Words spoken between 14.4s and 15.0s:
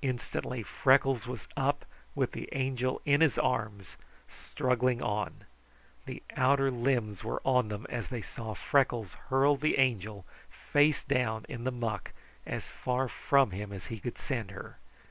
her.